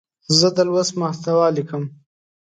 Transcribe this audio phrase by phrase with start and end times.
[0.37, 1.83] زه د لوست محتوا لیکم.